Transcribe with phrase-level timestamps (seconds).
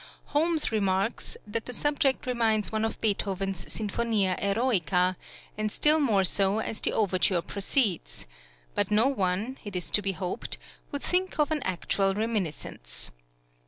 [0.33, 5.15] Holmes remarks that the subject reminds one of Beethoven's Sinfonia Eroica,
[5.59, 8.25] and still more so as the overture proceeds;
[8.73, 11.03] but no one, it is to {THE FIRST OPERA IN VIENNA.} (92) be hoped, would
[11.03, 13.11] think of an actual reminiscence.